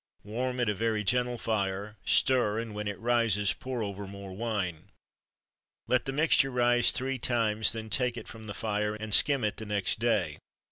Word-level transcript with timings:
Warm 0.23 0.59
at 0.59 0.67
a 0.67 0.73
very 0.73 1.03
gentle 1.03 1.37
fire, 1.37 1.95
stir, 2.03 2.57
and 2.59 2.73
when 2.73 2.87
it 2.87 2.97
rises, 2.97 3.53
pour 3.53 3.83
over 3.83 4.07
more 4.07 4.35
wine. 4.35 4.89
Let 5.87 6.05
the 6.05 6.11
mixture 6.11 6.49
rise 6.49 6.89
three 6.89 7.19
times, 7.19 7.71
then 7.71 7.91
take 7.91 8.17
it 8.17 8.27
from 8.27 8.45
the 8.45 8.55
fire, 8.55 8.95
and 8.95 9.13
skim 9.13 9.43
it 9.43 9.57
the 9.57 9.65
next 9.67 9.99
day. 9.99 10.39